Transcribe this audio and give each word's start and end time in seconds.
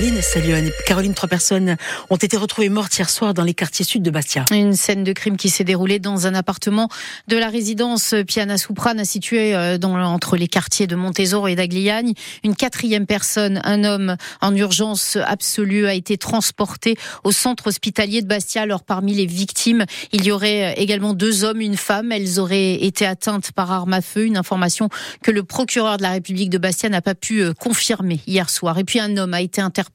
Caroline. 0.00 0.22
Salut 0.22 0.72
Caroline, 0.86 1.12
trois 1.12 1.28
personnes 1.28 1.76
ont 2.08 2.16
été 2.16 2.38
retrouvées 2.38 2.70
mortes 2.70 2.96
hier 2.96 3.10
soir 3.10 3.34
dans 3.34 3.44
les 3.44 3.52
quartiers 3.52 3.84
sud 3.84 4.02
de 4.02 4.10
Bastia. 4.10 4.46
Une 4.50 4.72
scène 4.72 5.04
de 5.04 5.12
crime 5.12 5.36
qui 5.36 5.50
s'est 5.50 5.64
déroulée 5.64 5.98
dans 5.98 6.26
un 6.26 6.34
appartement 6.34 6.88
de 7.28 7.36
la 7.36 7.50
résidence 7.50 8.14
Piana 8.26 8.56
Suprana 8.56 9.04
située 9.04 9.54
euh, 9.54 9.76
dans, 9.76 10.00
entre 10.00 10.38
les 10.38 10.48
quartiers 10.48 10.86
de 10.86 10.96
Montesoro 10.96 11.48
et 11.48 11.54
d'Agliagne. 11.54 12.14
Une 12.44 12.56
quatrième 12.56 13.04
personne, 13.04 13.60
un 13.64 13.84
homme 13.84 14.16
en 14.40 14.56
urgence 14.56 15.18
absolue, 15.22 15.86
a 15.86 15.92
été 15.92 16.16
transporté 16.16 16.96
au 17.22 17.32
centre 17.32 17.66
hospitalier 17.66 18.22
de 18.22 18.26
Bastia. 18.26 18.62
Alors 18.62 18.84
parmi 18.84 19.12
les 19.12 19.26
victimes, 19.26 19.84
il 20.12 20.24
y 20.24 20.32
aurait 20.32 20.74
également 20.78 21.12
deux 21.12 21.44
hommes, 21.44 21.60
une 21.60 21.76
femme. 21.76 22.10
Elles 22.10 22.40
auraient 22.40 22.74
été 22.74 23.04
atteintes 23.04 23.52
par 23.52 23.70
arme 23.70 23.92
à 23.92 24.00
feu. 24.00 24.24
Une 24.24 24.38
information 24.38 24.88
que 25.22 25.30
le 25.30 25.42
procureur 25.42 25.98
de 25.98 26.02
la 26.02 26.12
République 26.12 26.48
de 26.48 26.58
Bastia 26.58 26.88
n'a 26.88 27.02
pas 27.02 27.14
pu 27.14 27.42
euh, 27.42 27.52
confirmer 27.52 28.20
hier 28.26 28.48
soir. 28.48 28.78
Et 28.78 28.84
puis 28.84 28.98
un 28.98 29.18
homme 29.18 29.34
a 29.34 29.42
été 29.42 29.60
interpellé, 29.60 29.89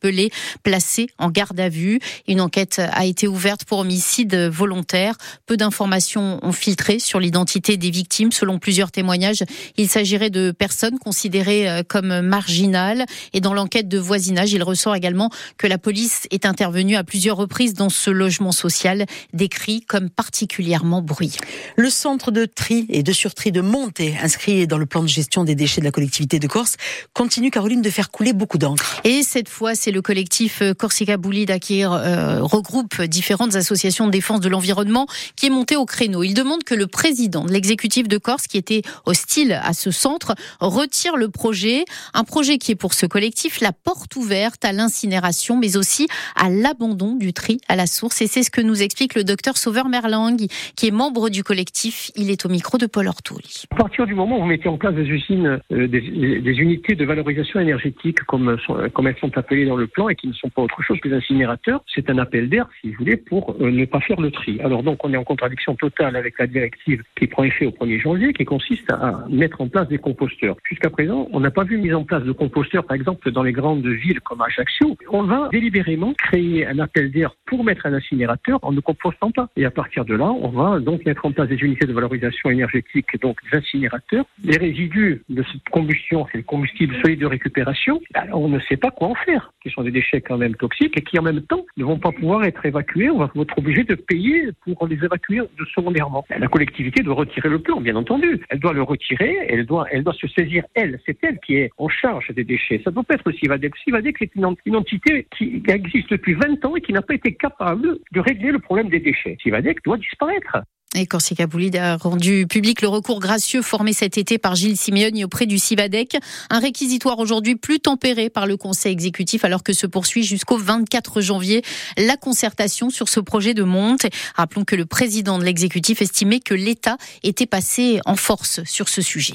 placé 0.64 1.08
en 1.18 1.30
garde 1.30 1.60
à 1.60 1.70
vue. 1.70 2.00
Une 2.28 2.42
enquête 2.42 2.80
a 2.80 3.06
été 3.06 3.28
ouverte 3.28 3.66
pour 3.66 3.80
homicide 3.80 4.36
volontaire. 4.36 5.16
Peu 5.46 5.58
d'informations 5.58 6.40
ont 6.42 6.52
filtré 6.52 7.00
sur 7.00 7.20
l'identité 7.20 7.78
des 7.78 7.90
victimes. 7.90 8.32
Selon 8.32 8.60
plusieurs 8.60 8.92
témoignages, 8.92 9.44
il 9.78 9.90
s'agirait 9.90 10.30
de 10.30 10.52
personnes 10.52 11.00
considérées 11.00 11.70
euh, 11.70 11.84
comme 11.88 12.22
marginales. 12.22 13.06
Et 13.34 13.42
dans 13.42 13.54
l'enquête 13.54 13.88
de 13.88 13.98
voisinage, 13.98 14.54
il 14.54 14.64
ressort 14.64 14.96
également 14.96 15.30
que 15.58 15.68
la 15.68 15.78
police 15.78 16.28
est 16.32 16.46
intervenue 16.46 16.96
à 16.96 17.04
plusieurs 17.04 17.38
reprises 17.38 17.74
dans 17.74 17.90
ce 17.90 18.10
logement 18.10 18.52
social, 18.52 19.06
décrit 19.34 19.82
comme 19.82 20.10
particulièrement 20.10 21.02
bruyant. 21.02 21.34
Le 21.76 21.90
centre 21.90 22.32
de 22.32 22.46
tri 22.46 22.86
et 22.90 23.04
de 23.04 23.12
surtri 23.12 23.52
de 23.52 23.62
Monté, 23.62 24.16
inscrit 24.22 24.68
dans 24.68 24.78
le 24.78 24.86
plan 24.86 25.04
de 25.04 25.08
gestion 25.08 25.44
des 25.44 25.56
déchets 25.56 25.82
de 25.82 25.86
la 25.86 25.92
collectivité 25.92 26.40
de 26.40 26.48
Corse, 26.48 26.78
continue, 27.14 27.52
Caroline, 27.52 27.82
de 27.82 27.90
faire 27.90 28.12
couler 28.12 28.34
beaucoup 28.34 28.58
d'encre. 28.58 29.02
Et 29.04 29.24
cette 29.24 29.50
fois, 29.50 29.76
c'est 29.86 29.92
le 29.92 30.02
collectif 30.02 30.64
euh, 30.64 30.74
Corsica 30.74 31.16
Boulida 31.16 31.60
qui 31.60 31.86
euh, 31.86 32.42
regroupe 32.42 33.04
différentes 33.04 33.56
associations 33.56 34.08
de 34.08 34.12
défense 34.12 34.40
de 34.40 34.50
l'environnement 34.50 35.06
qui 35.38 35.46
est 35.46 35.52
monté 35.52 35.76
au 35.76 35.86
créneau. 35.86 36.24
Il 36.24 36.34
demande 36.34 36.64
que 36.64 36.74
le 36.74 36.88
président 36.88 37.46
de 37.46 37.52
l'exécutif 37.52 38.08
de 38.08 38.18
Corse, 38.18 38.48
qui 38.48 38.58
était 38.58 38.82
hostile 39.06 39.62
à 39.64 39.74
ce 39.74 39.92
centre, 39.92 40.34
retire 40.60 41.18
le 41.18 41.30
projet. 41.30 41.86
Un 42.16 42.24
projet 42.24 42.58
qui 42.58 42.72
est 42.72 42.76
pour 42.76 42.96
ce 42.96 43.06
collectif 43.06 43.62
la 43.62 43.74
porte 43.74 44.16
ouverte 44.16 44.66
à 44.66 44.72
l'incinération, 44.72 45.56
mais 45.56 45.78
aussi 45.78 46.08
à 46.36 46.50
l'abandon 46.50 47.14
du 47.14 47.32
tri 47.32 47.60
à 47.68 47.76
la 47.76 47.86
source. 47.86 48.24
Et 48.24 48.28
c'est 48.28 48.42
ce 48.42 48.50
que 48.50 48.62
nous 48.62 48.82
explique 48.82 49.14
le 49.14 49.24
docteur 49.24 49.56
Sauveur 49.56 49.88
Merlang, 49.88 50.48
qui 50.76 50.88
est 50.88 50.92
membre 50.92 51.30
du 51.30 51.44
collectif. 51.44 52.10
Il 52.16 52.32
est 52.32 52.44
au 52.44 52.50
micro 52.50 52.80
de 52.80 52.88
Paul 52.88 53.08
Ortoli. 53.08 53.66
À 53.70 53.76
partir 53.76 54.08
du 54.08 54.16
moment 54.16 54.40
où 54.40 54.42
vous 54.42 54.48
mettez 54.48 54.68
en 54.68 54.80
place 54.80 54.96
des 54.96 55.06
usines, 55.06 55.60
euh, 55.72 55.88
des, 55.88 56.00
unités 56.00 56.96
de 56.96 57.06
valorisation 57.06 57.60
énergétique, 57.60 58.24
comme, 58.24 58.58
comme 58.96 59.06
elles 59.06 59.18
sont 59.22 59.38
appelées 59.38 59.68
dans 59.68 59.75
le 59.76 59.88
plan 59.88 60.10
et 60.10 60.16
qui 60.16 60.28
ne 60.28 60.34
sont 60.34 60.50
pas 60.50 60.62
autre 60.62 60.82
chose 60.82 61.00
que 61.00 61.10
des 61.10 61.16
incinérateurs, 61.16 61.84
c'est 61.94 62.10
un 62.10 62.18
appel 62.18 62.50
d'air, 62.50 62.68
si 62.82 62.92
vous 62.92 62.98
voulez, 63.00 63.18
pour 63.18 63.56
euh, 63.60 63.72
ne 63.72 63.86
pas 63.86 64.00
faire 64.00 64.20
le 64.20 64.32
tri. 64.32 64.60
Alors 64.62 64.84
donc, 64.84 65.04
on 65.04 65.14
est 65.14 65.18
en 65.18 65.24
contradiction 65.24 65.76
totale 65.76 66.16
avec 66.16 66.40
la 66.40 66.48
directive 66.48 67.04
qui 67.18 67.28
prend 67.28 67.44
effet 67.44 67.66
au 67.66 67.72
1er 67.72 68.00
janvier, 68.02 68.34
qui 68.34 68.46
consiste 68.46 68.92
à 68.92 69.26
mettre 69.30 69.62
en 69.62 69.68
place 69.68 69.88
des 69.88 69.98
composteurs. 69.98 70.56
Jusqu'à 70.64 70.90
présent, 70.90 71.28
on 71.32 71.40
n'a 71.40 71.52
pas 71.52 71.64
vu 71.64 71.78
mise 71.78 71.94
en 71.94 72.04
place 72.04 72.24
de 72.24 72.32
composteurs, 72.32 72.86
par 72.86 72.96
exemple, 72.96 73.32
dans 73.32 73.44
les 73.44 73.52
grandes 73.52 73.88
villes 73.88 74.22
comme 74.22 74.42
Ajaccio. 74.42 74.98
On 75.10 75.24
va 75.24 75.50
délibérément 75.52 76.14
créer 76.14 76.66
un 76.68 76.80
appel 76.80 77.12
d'air 77.12 77.36
pour 77.46 77.64
mettre 77.64 77.86
un 77.86 77.94
incinérateur 77.94 78.60
en 78.62 78.72
ne 78.72 78.80
compostant 78.80 79.32
pas. 79.32 79.50
Et 79.56 79.66
à 79.66 79.72
partir 79.72 80.06
de 80.06 80.16
là, 80.16 80.26
on 80.32 80.50
va 80.50 80.80
donc 80.80 81.06
mettre 81.06 81.26
en 81.26 81.32
place 81.32 81.50
des 81.50 81.58
unités 81.58 81.86
de 81.86 81.94
valorisation 81.94 82.50
énergétique, 82.50 83.20
donc 83.22 83.38
des 83.50 83.58
incinérateurs. 83.58 84.26
Les 84.44 84.58
résidus 84.58 85.24
de 85.30 85.44
cette 85.44 85.68
combustion, 85.70 86.26
c'est 86.32 86.38
le 86.38 86.44
combustible 86.44 86.96
solide 87.02 87.20
de 87.20 87.26
récupération. 87.26 88.02
On 88.34 88.48
ne 88.48 88.60
sait 88.62 88.78
pas 88.78 88.92
quoi 88.92 89.10
en 89.10 89.16
faire, 89.16 89.52
qui 89.66 89.72
sont 89.72 89.82
des 89.82 89.92
déchets 89.92 90.22
quand 90.22 90.38
même 90.38 90.56
toxiques 90.56 90.98
et 90.98 91.02
qui 91.02 91.18
en 91.18 91.24
même 91.24 91.42
temps 91.42 91.66
ne 91.78 91.84
vont 91.84 91.98
pas 91.98 92.12
pouvoir 92.12 92.44
être 92.44 92.64
évacués. 92.66 93.10
On 93.10 93.18
va 93.18 93.32
être 93.42 93.58
obligé 93.58 93.84
de 93.84 93.96
payer 93.96 94.50
pour 94.64 94.86
les 94.86 95.04
évacuer 95.04 95.38
de 95.40 95.66
secondairement. 95.74 96.24
La 96.30 96.48
collectivité 96.48 97.02
doit 97.02 97.16
retirer 97.16 97.50
le 97.50 97.60
plan, 97.60 97.82
bien 97.82 97.96
entendu. 97.96 98.40
Elle 98.50 98.60
doit 98.60 98.74
le 98.74 98.84
retirer, 98.84 99.38
elle 99.50 99.66
doit, 99.66 99.88
elle 99.92 100.04
doit 100.04 100.14
se 100.14 100.28
saisir, 100.28 100.64
elle. 100.76 101.00
C'est 101.06 101.18
elle 101.24 101.40
qui 101.40 101.56
est 101.56 101.72
en 101.78 101.90
charge 101.90 102.30
des 102.30 102.44
déchets. 102.44 102.82
Ça 102.84 102.92
doit 102.92 103.04
pas 103.04 103.16
être 103.16 103.32
Sivadec. 103.32 103.76
Sivadec, 103.78 104.16
c'est 104.20 104.36
une, 104.36 104.56
une 104.66 104.76
entité 104.76 105.28
qui 105.36 105.64
existe 105.68 106.12
depuis 106.12 106.36
20 106.36 106.64
ans 106.66 106.76
et 106.76 106.82
qui 106.82 106.94
n'a 106.94 107.02
pas 107.02 107.16
été 107.16 107.34
capable 107.34 107.98
de 108.12 108.20
régler 108.20 108.52
le 108.52 108.60
problème 108.60 108.90
des 108.90 109.00
déchets. 109.00 109.38
Sivadec 109.42 109.84
doit 109.84 109.98
disparaître. 109.98 110.58
Et 110.98 111.08
Corsica 111.08 111.46
Boulid 111.46 111.76
a 111.76 111.98
rendu 111.98 112.48
public 112.48 112.82
le 112.82 112.88
recours 112.88 113.20
gracieux 113.20 113.62
formé 113.62 113.92
cet 113.92 114.18
été 114.18 114.38
par 114.38 114.56
Gilles 114.56 114.78
Simeoni 114.78 115.26
auprès 115.26 115.46
du 115.46 115.60
CIVADEC. 115.60 116.18
Un 116.50 116.60
réquisitoire 116.60 117.20
aujourd'hui 117.20 117.56
plus 117.56 117.82
tempéré 117.82 118.30
par 118.30 118.48
le 118.48 118.56
Conseil 118.56 118.94
exécutif 118.94 119.44
alors 119.44 119.62
que 119.62 119.74
se 119.74 119.88
poursuit 119.88 120.24
jusqu'au 120.24 120.58
24 120.58 121.20
janvier 121.20 121.64
la 121.98 122.16
concertation 122.16 122.90
sur 122.90 123.10
ce 123.10 123.20
projet 123.20 123.54
de 123.54 123.64
monte. 123.64 124.06
Rappelons 124.36 124.64
que 124.64 124.78
le 124.78 124.86
président 124.86 125.38
de 125.38 125.44
l'exécutif 125.44 126.02
estimait 126.02 126.40
que 126.40 126.54
l'État 126.54 126.98
était 127.24 127.46
passé 127.46 128.00
en 128.06 128.16
force 128.16 128.64
sur 128.64 128.88
ce 128.88 129.02
sujet. 129.02 129.34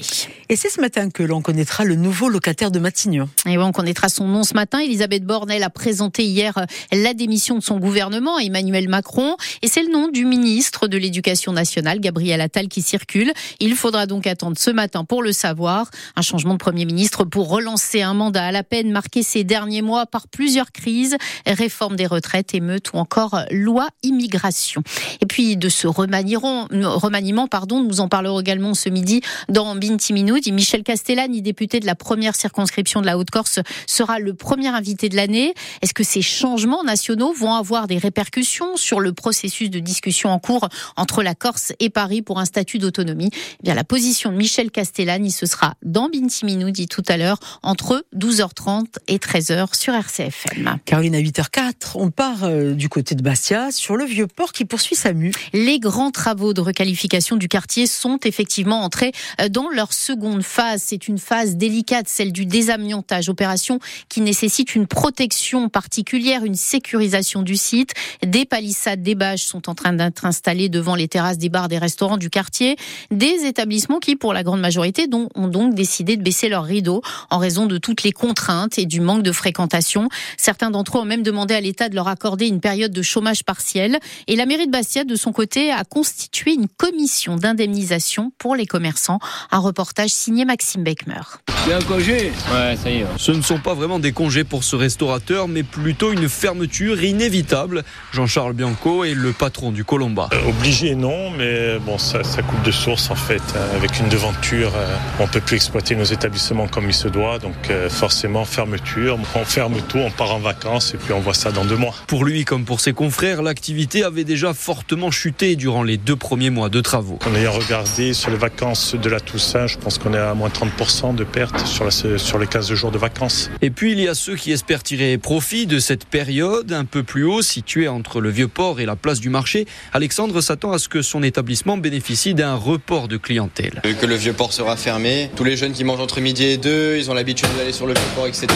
Et 0.49 0.55
c'est 0.55 0.69
ce 0.69 0.81
matin 0.81 1.11
que 1.11 1.21
l'on 1.21 1.43
connaîtra 1.43 1.83
le 1.83 1.95
nouveau 1.95 2.27
locataire 2.27 2.71
de 2.71 2.79
Matignon. 2.79 3.29
Et 3.45 3.57
oui, 3.57 3.63
on 3.63 3.71
connaîtra 3.71 4.09
son 4.09 4.27
nom 4.27 4.43
ce 4.43 4.55
matin. 4.55 4.79
Elisabeth 4.79 5.25
Bornel 5.25 5.61
a 5.61 5.69
présenté 5.69 6.23
hier 6.23 6.65
la 6.91 7.13
démission 7.13 7.59
de 7.59 7.63
son 7.63 7.79
gouvernement, 7.79 8.39
Emmanuel 8.39 8.89
Macron. 8.89 9.35
Et 9.61 9.67
c'est 9.67 9.83
le 9.83 9.91
nom 9.91 10.07
du 10.07 10.25
ministre 10.25 10.87
de 10.87 10.97
l'Éducation 10.97 11.50
nationale, 11.51 11.99
Gabriel 11.99 12.41
Attal, 12.41 12.67
qui 12.67 12.81
circule. 12.81 13.31
Il 13.59 13.75
faudra 13.75 14.05
donc 14.05 14.27
attendre 14.27 14.57
ce 14.57 14.71
matin 14.71 15.05
pour 15.05 15.23
le 15.23 15.31
savoir. 15.31 15.89
Un 16.15 16.21
changement 16.21 16.53
de 16.53 16.59
Premier 16.59 16.85
ministre 16.85 17.23
pour 17.23 17.49
relancer 17.49 18.01
un 18.01 18.13
mandat 18.13 18.45
à 18.45 18.51
la 18.51 18.63
peine 18.63 18.91
marqué 18.91 19.23
ces 19.23 19.43
derniers 19.43 19.81
mois 19.81 20.05
par 20.05 20.27
plusieurs 20.27 20.71
crises, 20.71 21.17
réforme 21.45 21.95
des 21.95 22.07
retraites, 22.07 22.53
émeutes 22.53 22.93
ou 22.93 22.97
encore 22.97 23.41
loi 23.51 23.87
immigration. 24.03 24.83
Et 25.21 25.25
puis 25.25 25.57
de 25.57 25.69
ce 25.69 25.87
remaniement, 25.87 27.47
pardon, 27.47 27.83
nous 27.83 27.99
en 27.99 28.07
parlerons 28.07 28.39
également 28.39 28.73
ce 28.73 28.89
midi 28.89 29.21
dans 29.49 29.75
Binti 29.75 30.13
Minoudi. 30.13 30.51
Michel 30.51 30.83
Castellani, 30.83 31.41
député 31.41 31.79
de 31.79 31.85
la 31.85 31.95
première 31.95 32.35
circonscription 32.35 33.01
de 33.01 33.05
la 33.05 33.17
Haute-Corse, 33.17 33.59
sera 33.87 34.19
le 34.19 34.33
premier 34.33 34.67
invité 34.67 35.09
de 35.09 35.15
l'année. 35.15 35.53
Est-ce 35.81 35.93
que 35.93 36.03
ces 36.03 36.21
changements 36.21 36.83
nationaux 36.83 37.33
vont 37.33 37.53
avoir 37.53 37.87
des 37.87 37.97
répercussions 37.97 38.77
sur 38.77 38.99
le 38.99 39.13
processus 39.13 39.69
de 39.69 39.79
discussion 39.79 40.29
en 40.29 40.39
cours 40.39 40.69
entre 40.97 41.23
la 41.23 41.35
Corse 41.41 41.73
et 41.79 41.89
Paris 41.89 42.21
pour 42.21 42.39
un 42.39 42.45
statut 42.45 42.77
d'autonomie. 42.77 43.31
Eh 43.33 43.63
bien, 43.63 43.73
la 43.73 43.83
position 43.83 44.31
de 44.31 44.37
Michel 44.37 44.69
Castellani, 44.69 45.31
ce 45.31 45.47
sera 45.47 45.73
dans 45.81 46.07
Bintimino, 46.07 46.69
dit 46.69 46.87
tout 46.87 47.01
à 47.07 47.17
l'heure, 47.17 47.39
entre 47.63 48.05
12h30 48.15 48.85
et 49.07 49.17
13h 49.17 49.75
sur 49.75 49.95
RCFM. 49.95 50.77
Caroline, 50.85 51.15
à 51.15 51.19
8h04, 51.19 51.93
on 51.95 52.11
part 52.11 52.43
euh, 52.43 52.73
du 52.73 52.89
côté 52.89 53.15
de 53.15 53.23
Bastia 53.23 53.71
sur 53.71 53.97
le 53.97 54.05
vieux 54.05 54.27
port 54.27 54.53
qui 54.53 54.65
poursuit 54.65 54.95
sa 54.95 55.13
mue. 55.13 55.31
Les 55.51 55.79
grands 55.79 56.11
travaux 56.11 56.53
de 56.53 56.61
requalification 56.61 57.37
du 57.37 57.47
quartier 57.47 57.87
sont 57.87 58.19
effectivement 58.23 58.83
entrés 58.83 59.11
euh, 59.41 59.49
dans 59.49 59.69
leur 59.69 59.93
seconde 59.93 60.43
phase. 60.43 60.83
C'est 60.85 61.07
une 61.07 61.17
phase 61.17 61.55
délicate, 61.55 62.07
celle 62.07 62.31
du 62.31 62.45
désamiantage, 62.45 63.29
opération 63.29 63.79
qui 64.09 64.21
nécessite 64.21 64.75
une 64.75 64.85
protection 64.85 65.69
particulière, 65.69 66.45
une 66.45 66.53
sécurisation 66.53 67.41
du 67.41 67.55
site. 67.55 67.93
Des 68.23 68.45
palissades, 68.45 69.01
des 69.01 69.15
bâches 69.15 69.43
sont 69.43 69.69
en 69.69 69.73
train 69.73 69.93
d'être 69.93 70.25
installées 70.25 70.69
devant 70.69 70.93
les 70.93 71.07
terrasses 71.21 71.37
des 71.37 71.49
bars, 71.49 71.67
des 71.67 71.77
restaurants 71.77 72.17
du 72.17 72.31
quartier, 72.31 72.77
des 73.11 73.45
établissements 73.45 73.99
qui, 73.99 74.15
pour 74.15 74.33
la 74.33 74.41
grande 74.41 74.59
majorité, 74.59 75.07
ont 75.35 75.47
donc 75.47 75.75
décidé 75.75 76.17
de 76.17 76.23
baisser 76.23 76.49
leurs 76.49 76.63
rideaux 76.63 77.03
en 77.29 77.37
raison 77.37 77.67
de 77.67 77.77
toutes 77.77 78.01
les 78.01 78.11
contraintes 78.11 78.79
et 78.79 78.87
du 78.87 79.01
manque 79.01 79.21
de 79.21 79.31
fréquentation. 79.31 80.09
Certains 80.37 80.71
d'entre 80.71 80.97
eux 80.97 81.01
ont 81.01 81.05
même 81.05 81.21
demandé 81.21 81.53
à 81.53 81.61
l'État 81.61 81.89
de 81.89 81.95
leur 81.95 82.07
accorder 82.07 82.47
une 82.47 82.59
période 82.59 82.91
de 82.91 83.01
chômage 83.03 83.43
partiel. 83.43 83.99
Et 84.27 84.35
la 84.35 84.47
mairie 84.47 84.65
de 84.65 84.71
Bastia, 84.71 85.03
de 85.03 85.15
son 85.15 85.31
côté, 85.31 85.71
a 85.71 85.83
constitué 85.83 86.53
une 86.53 86.67
commission 86.67 87.35
d'indemnisation 87.35 88.31
pour 88.39 88.55
les 88.55 88.65
commerçants. 88.65 89.19
Un 89.51 89.59
reportage 89.59 90.09
signé 90.09 90.43
Maxime 90.43 90.83
Beckmer. 90.83 91.21
C'est 91.65 91.73
un 91.73 91.81
congé 91.81 92.31
Ouais, 92.51 92.75
ça 92.81 92.89
y 92.89 93.01
est. 93.01 93.05
Ce 93.17 93.31
ne 93.31 93.43
sont 93.43 93.59
pas 93.59 93.75
vraiment 93.75 93.99
des 93.99 94.11
congés 94.11 94.43
pour 94.43 94.63
ce 94.63 94.75
restaurateur, 94.75 95.47
mais 95.47 95.61
plutôt 95.61 96.11
une 96.11 96.27
fermeture 96.27 97.03
inévitable. 97.03 97.83
Jean-Charles 98.11 98.53
Bianco 98.53 99.03
est 99.03 99.13
le 99.13 99.31
patron 99.33 99.71
du 99.71 99.85
Colomba. 99.85 100.29
Euh, 100.33 100.49
obligé, 100.49 100.95
non 100.95 101.10
mais 101.35 101.79
bon, 101.79 101.97
ça, 101.97 102.23
ça 102.23 102.41
coupe 102.41 102.61
de 102.63 102.71
source 102.71 103.09
en 103.09 103.15
fait. 103.15 103.41
Euh, 103.55 103.75
avec 103.75 103.99
une 103.99 104.09
devanture, 104.09 104.73
euh, 104.75 104.95
on 105.19 105.27
peut 105.27 105.39
plus 105.39 105.55
exploiter 105.55 105.95
nos 105.95 106.03
établissements 106.03 106.67
comme 106.67 106.87
il 106.87 106.93
se 106.93 107.07
doit, 107.07 107.39
donc 107.39 107.69
euh, 107.69 107.89
forcément 107.89 108.45
fermeture. 108.45 109.17
On 109.35 109.45
ferme 109.45 109.77
tout, 109.87 109.97
on 109.97 110.11
part 110.11 110.33
en 110.35 110.39
vacances 110.39 110.93
et 110.93 110.97
puis 110.97 111.13
on 111.13 111.19
voit 111.19 111.33
ça 111.33 111.51
dans 111.51 111.65
deux 111.65 111.75
mois. 111.75 111.93
Pour 112.07 112.25
lui 112.25 112.45
comme 112.45 112.65
pour 112.65 112.79
ses 112.79 112.93
confrères, 112.93 113.41
l'activité 113.41 114.03
avait 114.03 114.23
déjà 114.23 114.53
fortement 114.53 115.11
chuté 115.11 115.55
durant 115.55 115.83
les 115.83 115.97
deux 115.97 116.15
premiers 116.15 116.49
mois 116.49 116.69
de 116.69 116.81
travaux. 116.81 117.19
En 117.25 117.35
ayant 117.35 117.51
regardé 117.51 118.13
sur 118.13 118.31
les 118.31 118.37
vacances 118.37 118.95
de 118.95 119.09
la 119.09 119.19
Toussaint, 119.19 119.67
je 119.67 119.77
pense 119.77 119.97
qu'on 119.97 120.13
est 120.13 120.17
à 120.17 120.33
moins 120.33 120.49
30% 120.49 121.15
de 121.15 121.23
pertes 121.23 121.65
sur, 121.65 121.85
la, 121.85 121.91
sur 121.91 122.37
les 122.37 122.47
15 122.47 122.73
jours 122.73 122.91
de 122.91 122.97
vacances. 122.97 123.49
Et 123.61 123.69
puis 123.69 123.91
il 123.91 123.99
y 123.99 124.07
a 124.07 124.13
ceux 124.13 124.35
qui 124.35 124.51
espèrent 124.51 124.83
tirer 124.83 125.17
profit 125.17 125.65
de 125.65 125.79
cette 125.79 126.05
période 126.05 126.71
un 126.73 126.85
peu 126.85 127.03
plus 127.03 127.23
haut, 127.23 127.41
située 127.41 127.87
entre 127.87 128.21
le 128.21 128.29
Vieux-Port 128.29 128.79
et 128.79 128.85
la 128.85 128.95
place 128.95 129.19
du 129.19 129.29
marché. 129.29 129.65
Alexandre 129.93 130.41
s'attend 130.41 130.71
à 130.71 130.79
ce 130.79 130.87
que 130.89 131.00
que 131.01 131.07
son 131.07 131.23
établissement 131.23 131.77
bénéficie 131.77 132.35
d'un 132.35 132.53
report 132.53 133.07
de 133.07 133.17
clientèle. 133.17 133.81
Vu 133.83 133.95
que 133.95 134.05
le 134.05 134.13
vieux 134.13 134.33
port 134.33 134.53
sera 134.53 134.77
fermé, 134.77 135.31
tous 135.35 135.43
les 135.43 135.57
jeunes 135.57 135.71
qui 135.71 135.83
mangent 135.83 135.99
entre 135.99 136.21
midi 136.21 136.45
et 136.45 136.57
deux, 136.57 136.95
ils 136.95 137.09
ont 137.09 137.15
l'habitude 137.15 137.49
d'aller 137.57 137.71
sur 137.71 137.87
le 137.87 137.93
vieux 137.93 138.03
port, 138.15 138.27
etc. 138.27 138.47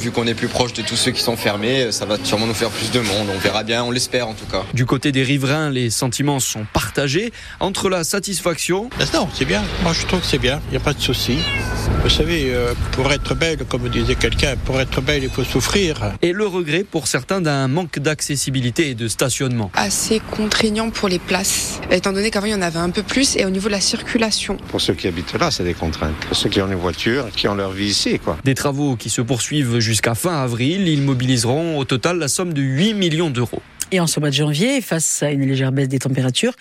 Vu 0.00 0.10
qu'on 0.10 0.26
est 0.26 0.34
plus 0.34 0.48
proche 0.48 0.72
de 0.72 0.82
tous 0.82 0.96
ceux 0.96 1.12
qui 1.12 1.20
sont 1.20 1.36
fermés, 1.36 1.92
ça 1.92 2.04
va 2.04 2.16
sûrement 2.24 2.48
nous 2.48 2.54
faire 2.54 2.70
plus 2.70 2.90
de 2.90 2.98
monde. 2.98 3.28
On 3.32 3.38
verra 3.38 3.62
bien, 3.62 3.84
on 3.84 3.92
l'espère 3.92 4.26
en 4.26 4.34
tout 4.34 4.46
cas. 4.46 4.64
Du 4.74 4.84
côté 4.84 5.12
des 5.12 5.22
riverains, 5.22 5.70
les 5.70 5.90
sentiments 5.90 6.40
sont 6.40 6.66
partagés 6.72 7.32
entre 7.60 7.88
la 7.88 8.02
satisfaction. 8.02 8.90
Non, 9.14 9.28
c'est 9.32 9.44
bien. 9.44 9.62
Moi, 9.84 9.92
je 9.92 10.04
trouve 10.06 10.22
que 10.22 10.26
c'est 10.26 10.38
bien. 10.38 10.60
Il 10.68 10.72
n'y 10.72 10.78
a 10.78 10.80
pas 10.80 10.94
de 10.94 11.00
souci. 11.00 11.38
Vous 12.02 12.10
savez, 12.10 12.52
euh, 12.52 12.74
pour 12.92 13.12
être 13.12 13.36
belle, 13.36 13.58
comme 13.68 13.88
disait 13.88 14.16
quelqu'un, 14.16 14.56
pour 14.64 14.80
être 14.80 15.00
belle, 15.00 15.22
il 15.22 15.30
faut 15.30 15.44
souffrir. 15.44 16.14
Et 16.20 16.32
le 16.32 16.46
regret 16.46 16.82
pour 16.82 17.06
certains 17.06 17.40
d'un 17.40 17.68
manque 17.68 18.00
d'accessibilité 18.00 18.90
et 18.90 18.94
de 18.96 19.06
stationnement. 19.06 19.70
Assez 19.74 20.20
contraignant 20.32 20.90
pour 20.90 21.08
les 21.08 21.20
places, 21.20 21.80
étant 21.96 22.12
donné 22.12 22.30
qu'avant 22.30 22.46
il 22.46 22.52
y 22.52 22.54
en 22.54 22.62
avait 22.62 22.78
un 22.78 22.90
peu 22.90 23.02
plus, 23.02 23.36
et 23.36 23.44
au 23.44 23.50
niveau 23.50 23.68
de 23.68 23.72
la 23.72 23.80
circulation. 23.80 24.56
Pour 24.68 24.80
ceux 24.80 24.94
qui 24.94 25.08
habitent 25.08 25.38
là, 25.38 25.50
c'est 25.50 25.64
des 25.64 25.74
contraintes. 25.74 26.14
Pour 26.28 26.36
ceux 26.36 26.48
qui 26.48 26.60
ont 26.60 26.68
une 26.68 26.74
voiture, 26.74 27.30
qui 27.30 27.48
ont 27.48 27.54
leur 27.54 27.72
vie 27.72 27.86
ici, 27.86 28.18
quoi. 28.18 28.38
Des 28.44 28.54
travaux 28.54 28.96
qui 28.96 29.10
se 29.10 29.20
poursuivent 29.20 29.78
jusqu'à 29.78 30.14
fin 30.14 30.42
avril. 30.42 30.88
Ils 30.88 31.02
mobiliseront 31.02 31.78
au 31.78 31.84
total 31.84 32.18
la 32.18 32.28
somme 32.28 32.52
de 32.52 32.62
8 32.62 32.94
millions 32.94 33.30
d'euros. 33.30 33.62
Et 33.90 34.00
en 34.00 34.06
ce 34.06 34.20
mois 34.20 34.30
de 34.30 34.34
janvier, 34.34 34.80
face 34.80 35.22
à 35.22 35.30
une 35.30 35.46
légère 35.46 35.70
baisse 35.70 35.88
des 35.88 35.98
températures, 35.98 36.54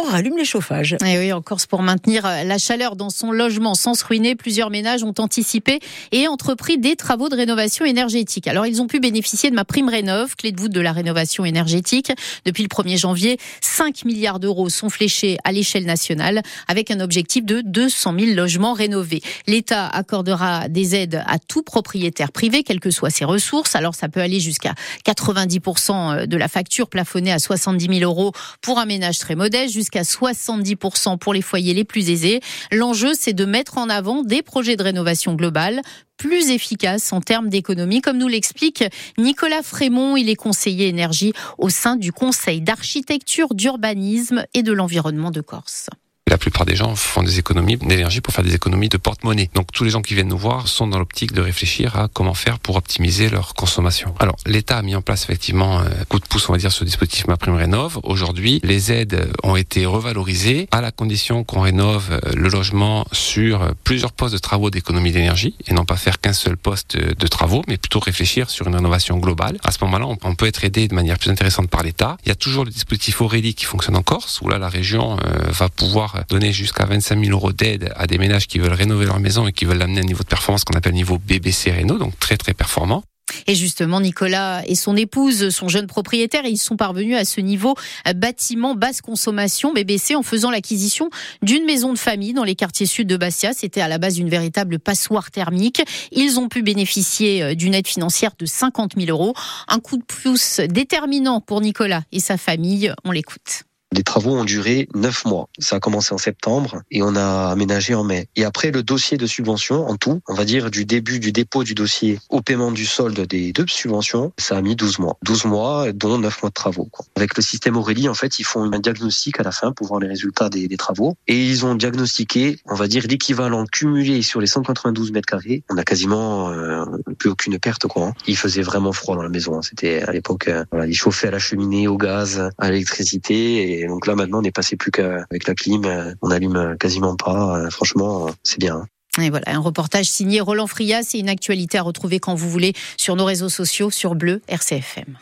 on 0.00 0.10
rallume 0.10 0.36
les 0.36 0.44
chauffages. 0.44 0.96
Et 1.04 1.18
oui, 1.18 1.32
en 1.32 1.42
Corse, 1.42 1.66
pour 1.66 1.82
maintenir 1.82 2.22
la 2.22 2.58
chaleur 2.58 2.96
dans 2.96 3.10
son 3.10 3.32
logement 3.32 3.74
sans 3.74 3.94
se 3.94 4.04
ruiner, 4.04 4.34
plusieurs 4.34 4.70
ménages 4.70 5.04
ont 5.04 5.14
anticipé 5.18 5.80
et 6.12 6.26
entrepris 6.26 6.78
des 6.78 6.96
travaux 6.96 7.28
de 7.28 7.36
rénovation 7.36 7.84
énergétique. 7.84 8.48
Alors, 8.48 8.66
ils 8.66 8.80
ont 8.80 8.86
pu 8.86 9.00
bénéficier 9.00 9.50
de 9.50 9.54
ma 9.54 9.64
prime 9.64 9.88
rénov, 9.88 10.36
clé 10.36 10.52
de 10.52 10.60
voûte 10.60 10.72
de 10.72 10.80
la 10.80 10.92
rénovation 10.92 11.44
énergétique. 11.44 12.12
Depuis 12.44 12.62
le 12.62 12.68
1er 12.68 12.98
janvier, 12.98 13.38
5 13.60 14.04
milliards 14.04 14.40
d'euros 14.40 14.68
sont 14.68 14.88
fléchés 14.88 15.36
à 15.44 15.52
l'échelle 15.52 15.84
nationale 15.84 16.42
avec 16.68 16.90
un 16.90 17.00
objectif 17.00 17.44
de 17.44 17.60
200 17.60 18.14
000 18.18 18.32
logements 18.34 18.72
rénovés. 18.72 19.22
L'État 19.46 19.86
accordera 19.86 20.68
des 20.68 20.94
aides 20.94 21.22
à 21.26 21.38
tout 21.38 21.62
propriétaire 21.62 22.32
privé, 22.32 22.62
quelles 22.62 22.80
que 22.80 22.90
soient 22.90 23.10
ses 23.10 23.24
ressources. 23.24 23.74
Alors, 23.76 23.94
ça 23.94 24.08
peut 24.08 24.20
aller 24.20 24.40
jusqu'à 24.40 24.74
90% 25.06 26.26
de 26.26 26.36
la 26.36 26.48
facture 26.48 26.88
plafonnée 26.88 27.32
à 27.32 27.38
70 27.38 27.98
000 27.98 28.10
euros 28.10 28.32
pour 28.62 28.78
un 28.78 28.86
ménage 28.86 29.18
très 29.18 29.34
modeste, 29.34 29.74
jusqu'à 29.74 29.89
70% 29.98 31.18
pour 31.18 31.34
les 31.34 31.42
foyers 31.42 31.74
les 31.74 31.84
plus 31.84 32.10
aisés. 32.10 32.40
L'enjeu, 32.72 33.12
c'est 33.18 33.32
de 33.32 33.44
mettre 33.44 33.78
en 33.78 33.88
avant 33.88 34.22
des 34.22 34.42
projets 34.42 34.76
de 34.76 34.82
rénovation 34.82 35.34
globale 35.34 35.82
plus 36.16 36.50
efficaces 36.50 37.14
en 37.14 37.22
termes 37.22 37.48
d'économie, 37.48 38.02
comme 38.02 38.18
nous 38.18 38.28
l'explique 38.28 38.84
Nicolas 39.16 39.62
Frémont. 39.62 40.16
Il 40.16 40.28
est 40.28 40.36
conseiller 40.36 40.88
énergie 40.88 41.32
au 41.56 41.70
sein 41.70 41.96
du 41.96 42.12
Conseil 42.12 42.60
d'architecture, 42.60 43.54
d'urbanisme 43.54 44.44
et 44.52 44.62
de 44.62 44.72
l'environnement 44.72 45.30
de 45.30 45.40
Corse. 45.40 45.88
La 46.30 46.38
plupart 46.38 46.64
des 46.64 46.76
gens 46.76 46.94
font 46.94 47.24
des 47.24 47.40
économies 47.40 47.76
d'énergie 47.76 48.20
pour 48.20 48.32
faire 48.32 48.44
des 48.44 48.54
économies 48.54 48.88
de 48.88 48.98
porte-monnaie. 48.98 49.50
Donc 49.54 49.72
tous 49.72 49.82
les 49.82 49.90
gens 49.90 50.00
qui 50.00 50.14
viennent 50.14 50.28
nous 50.28 50.38
voir 50.38 50.68
sont 50.68 50.86
dans 50.86 51.00
l'optique 51.00 51.32
de 51.32 51.40
réfléchir 51.40 51.96
à 51.96 52.06
comment 52.06 52.34
faire 52.34 52.60
pour 52.60 52.76
optimiser 52.76 53.28
leur 53.28 53.54
consommation. 53.54 54.14
Alors 54.20 54.36
l'État 54.46 54.78
a 54.78 54.82
mis 54.82 54.94
en 54.94 55.02
place 55.02 55.24
effectivement 55.24 55.80
un 55.80 56.04
coup 56.08 56.20
de 56.20 56.24
pouce, 56.24 56.48
on 56.48 56.52
va 56.52 56.58
dire, 56.58 56.70
sur 56.70 56.84
le 56.84 56.86
dispositif 56.86 57.26
MaPrimeRénov. 57.26 57.98
Aujourd'hui, 58.04 58.60
les 58.62 58.92
aides 58.92 59.28
ont 59.42 59.56
été 59.56 59.86
revalorisées 59.86 60.68
à 60.70 60.80
la 60.80 60.92
condition 60.92 61.42
qu'on 61.42 61.62
rénove 61.62 62.20
le 62.36 62.48
logement 62.48 63.04
sur 63.10 63.74
plusieurs 63.82 64.12
postes 64.12 64.34
de 64.34 64.38
travaux 64.38 64.70
d'économie 64.70 65.10
d'énergie 65.10 65.56
et 65.66 65.74
non 65.74 65.84
pas 65.84 65.96
faire 65.96 66.20
qu'un 66.20 66.32
seul 66.32 66.56
poste 66.56 66.96
de 66.96 67.26
travaux, 67.26 67.64
mais 67.66 67.76
plutôt 67.76 67.98
réfléchir 67.98 68.50
sur 68.50 68.68
une 68.68 68.76
rénovation 68.76 69.18
globale. 69.18 69.58
À 69.64 69.72
ce 69.72 69.78
moment-là, 69.82 70.06
on 70.22 70.34
peut 70.36 70.46
être 70.46 70.62
aidé 70.64 70.86
de 70.86 70.94
manière 70.94 71.18
plus 71.18 71.30
intéressante 71.30 71.68
par 71.68 71.82
l'État. 71.82 72.18
Il 72.24 72.28
y 72.28 72.32
a 72.32 72.36
toujours 72.36 72.64
le 72.64 72.70
dispositif 72.70 73.20
Aurélie 73.20 73.54
qui 73.54 73.64
fonctionne 73.64 73.96
en 73.96 74.02
Corse, 74.02 74.40
où 74.42 74.48
là 74.48 74.58
la 74.58 74.68
région 74.68 75.16
va 75.48 75.68
pouvoir 75.68 76.19
donner 76.28 76.52
jusqu'à 76.52 76.84
25 76.86 77.24
000 77.24 77.36
euros 77.36 77.52
d'aide 77.52 77.92
à 77.96 78.06
des 78.06 78.18
ménages 78.18 78.46
qui 78.46 78.58
veulent 78.58 78.72
rénover 78.72 79.06
leur 79.06 79.20
maison 79.20 79.46
et 79.46 79.52
qui 79.52 79.64
veulent 79.64 79.78
l'amener 79.78 80.00
à 80.00 80.02
un 80.02 80.06
niveau 80.06 80.22
de 80.22 80.28
performance 80.28 80.64
qu'on 80.64 80.76
appelle 80.76 80.94
niveau 80.94 81.18
BBC 81.18 81.70
Réno, 81.70 81.98
donc 81.98 82.18
très 82.18 82.36
très 82.36 82.54
performant. 82.54 83.02
Et 83.46 83.54
justement, 83.54 84.00
Nicolas 84.00 84.62
et 84.66 84.74
son 84.74 84.96
épouse 84.96 85.50
sont 85.50 85.68
jeunes 85.68 85.86
propriétaires 85.86 86.44
et 86.44 86.50
ils 86.50 86.58
sont 86.58 86.76
parvenus 86.76 87.16
à 87.16 87.24
ce 87.24 87.40
niveau 87.40 87.74
bâtiment 88.14 88.74
basse 88.74 89.00
consommation 89.00 89.72
BBC 89.72 90.16
en 90.16 90.22
faisant 90.22 90.50
l'acquisition 90.50 91.10
d'une 91.42 91.64
maison 91.64 91.92
de 91.92 91.98
famille 91.98 92.32
dans 92.32 92.44
les 92.44 92.54
quartiers 92.54 92.86
sud 92.86 93.06
de 93.06 93.16
Bastia. 93.16 93.52
C'était 93.52 93.80
à 93.80 93.88
la 93.88 93.98
base 93.98 94.18
une 94.18 94.28
véritable 94.28 94.78
passoire 94.78 95.30
thermique. 95.30 95.82
Ils 96.12 96.38
ont 96.38 96.48
pu 96.48 96.62
bénéficier 96.62 97.54
d'une 97.54 97.74
aide 97.74 97.86
financière 97.86 98.32
de 98.38 98.46
50 98.46 98.94
000 98.96 99.10
euros. 99.10 99.34
Un 99.68 99.78
coup 99.78 99.96
de 99.96 100.04
pouce 100.04 100.60
déterminant 100.60 101.40
pour 101.40 101.60
Nicolas 101.60 102.02
et 102.12 102.20
sa 102.20 102.36
famille. 102.36 102.92
On 103.04 103.12
l'écoute. 103.12 103.64
Les 103.92 104.04
travaux 104.04 104.36
ont 104.36 104.44
duré 104.44 104.88
neuf 104.94 105.24
mois. 105.24 105.48
Ça 105.58 105.76
a 105.76 105.80
commencé 105.80 106.14
en 106.14 106.18
septembre 106.18 106.82
et 106.92 107.02
on 107.02 107.16
a 107.16 107.50
aménagé 107.50 107.94
en 107.94 108.04
mai. 108.04 108.28
Et 108.36 108.44
après, 108.44 108.70
le 108.70 108.84
dossier 108.84 109.18
de 109.18 109.26
subvention, 109.26 109.88
en 109.88 109.96
tout, 109.96 110.20
on 110.28 110.34
va 110.34 110.44
dire 110.44 110.70
du 110.70 110.84
début 110.84 111.18
du 111.18 111.32
dépôt 111.32 111.64
du 111.64 111.74
dossier 111.74 112.20
au 112.28 112.40
paiement 112.40 112.70
du 112.70 112.86
solde 112.86 113.20
des 113.26 113.52
deux 113.52 113.66
subventions, 113.66 114.32
ça 114.38 114.56
a 114.56 114.62
mis 114.62 114.76
12 114.76 115.00
mois. 115.00 115.18
12 115.24 115.44
mois, 115.46 115.92
dont 115.92 116.18
neuf 116.18 116.40
mois 116.40 116.50
de 116.50 116.54
travaux. 116.54 116.88
Quoi. 116.92 117.04
Avec 117.16 117.36
le 117.36 117.42
système 117.42 117.76
Aurélie, 117.76 118.08
en 118.08 118.14
fait, 118.14 118.38
ils 118.38 118.44
font 118.44 118.72
un 118.72 118.78
diagnostic 118.78 119.40
à 119.40 119.42
la 119.42 119.50
fin 119.50 119.72
pour 119.72 119.88
voir 119.88 119.98
les 119.98 120.06
résultats 120.06 120.48
des, 120.48 120.68
travaux. 120.76 121.16
Et 121.26 121.44
ils 121.44 121.66
ont 121.66 121.74
diagnostiqué, 121.74 122.58
on 122.66 122.76
va 122.76 122.86
dire, 122.86 123.04
l'équivalent 123.08 123.64
cumulé 123.66 124.22
sur 124.22 124.40
les 124.40 124.46
192 124.46 125.10
mètres 125.10 125.26
carrés. 125.26 125.64
On 125.68 125.76
a 125.76 125.82
quasiment 125.82 126.50
euh, 126.50 126.84
plus 127.18 127.30
aucune 127.30 127.58
perte. 127.58 127.88
Quoi. 127.88 128.06
Hein. 128.06 128.14
Il 128.28 128.36
faisait 128.36 128.62
vraiment 128.62 128.92
froid 128.92 129.16
dans 129.16 129.22
la 129.22 129.28
maison. 129.28 129.56
Hein. 129.56 129.62
C'était 129.62 130.02
à 130.02 130.12
l'époque, 130.12 130.46
euh, 130.46 130.64
voilà, 130.70 130.86
ils 130.86 130.94
chauffaient 130.94 131.28
à 131.28 131.32
la 131.32 131.40
cheminée, 131.40 131.88
au 131.88 131.96
gaz, 131.96 132.50
à 132.56 132.70
l'électricité. 132.70 133.79
Donc 133.86 134.06
là, 134.06 134.14
maintenant, 134.14 134.38
on 134.38 134.42
n'est 134.42 134.50
passé 134.50 134.76
plus 134.76 134.90
qu'avec 134.90 135.46
la 135.46 135.54
clim. 135.54 135.82
On 136.22 136.30
allume 136.30 136.76
quasiment 136.78 137.16
pas. 137.16 137.70
Franchement, 137.70 138.30
c'est 138.42 138.58
bien. 138.58 138.86
Et 139.20 139.30
voilà, 139.30 139.46
un 139.48 139.58
reportage 139.58 140.06
signé 140.06 140.40
Roland 140.40 140.66
Frias. 140.66 141.02
C'est 141.02 141.18
une 141.18 141.28
actualité 141.28 141.78
à 141.78 141.82
retrouver 141.82 142.20
quand 142.20 142.34
vous 142.34 142.48
voulez 142.48 142.74
sur 142.96 143.16
nos 143.16 143.24
réseaux 143.24 143.48
sociaux, 143.48 143.90
sur 143.90 144.14
Bleu 144.14 144.40
RCFM. 144.48 145.16